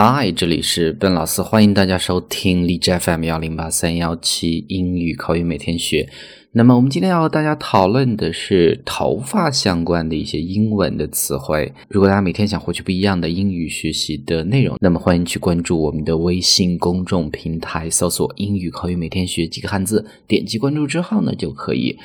[0.00, 6.08] 嗨，这里是笨老师，欢迎大家收听荔枝 FM 幺零八三幺七英语口语每天学。
[6.52, 11.72] 那么我们今天要和大家讨论的是头发相关的一些英文的词汇。
[11.88, 21.98] 如果大家每天想获取不一样的英语学习的内容，那么欢迎去关注我们的微信公众平台，搜索“英语口语每天学”几个汉字，点击关注之后呢，就可以。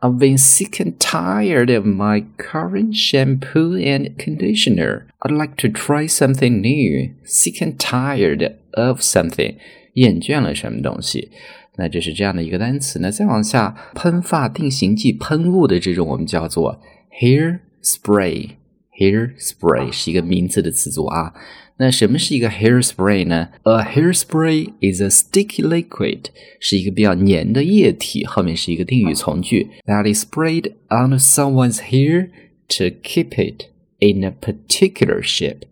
[0.00, 5.06] I've been sick and tired of my current shampoo and conditioner.
[5.18, 7.10] I'd like to try something new.
[7.24, 9.56] Sick and tired of something，
[9.98, 11.30] 厌倦了什么东西？
[11.76, 12.98] 那这是这样的一个单词。
[13.00, 16.80] 那再往下，喷发定型剂喷雾的这种，我们叫做
[17.20, 18.50] hair spray。
[18.98, 21.32] hair spray 是一个名词的词组啊。
[21.80, 26.24] 那什么是一个 hairspray 呢？A hairspray is a sticky liquid，
[26.58, 28.26] 是一个比较黏的液体。
[28.26, 32.30] 后面是一个定语从句，that is sprayed on someone's hair
[32.66, 33.66] to keep it
[34.00, 35.62] in a particular shape。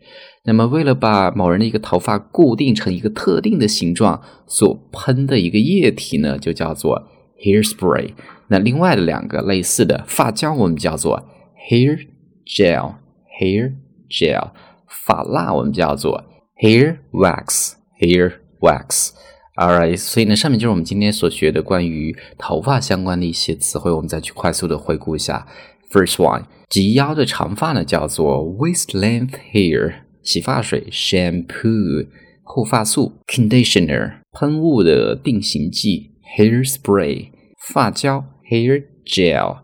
[0.44, 7.08] 那么，为了把某人的一个头发固定成一个特定的形状，所喷的一个液体呢，就叫做
[7.40, 8.14] hairspray。
[8.48, 11.28] 那另外的两个类似的发胶，我们叫做
[11.68, 12.06] hair
[12.46, 13.72] gel，hair
[14.08, 14.50] gel。
[14.86, 16.24] 发蜡我们叫做
[16.62, 19.10] hair wax，hair wax。
[19.55, 25.45] Alright，所以呢，上面就是我们今天所学的关于头发相关的一些词汇，我们再去快速的回顾一下。
[25.91, 32.07] First one，及腰的长发呢叫做 waist length hair，洗发水 shampoo，
[32.43, 37.31] 护发素 conditioner，喷雾的定型剂 hair spray，
[37.73, 39.59] 发胶 hair gel，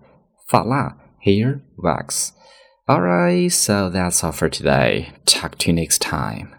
[0.50, 5.08] 发蜡 hair wax。Alright, so that's all for today.
[5.25, 6.50] Talk to you next time.